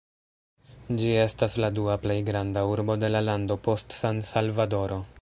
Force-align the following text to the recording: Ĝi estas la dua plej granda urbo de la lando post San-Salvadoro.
Ĝi 1.01 1.11
estas 1.25 1.57
la 1.65 1.69
dua 1.81 1.99
plej 2.07 2.17
granda 2.31 2.65
urbo 2.73 2.99
de 3.05 3.15
la 3.15 3.25
lando 3.31 3.63
post 3.69 3.99
San-Salvadoro. 4.03 5.03